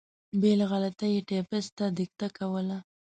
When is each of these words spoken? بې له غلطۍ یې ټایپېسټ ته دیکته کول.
بې 0.39 0.51
له 0.59 0.65
غلطۍ 0.71 1.11
یې 1.15 1.25
ټایپېسټ 1.29 1.71
ته 1.77 1.85
دیکته 1.97 2.27
کول. 2.37 2.67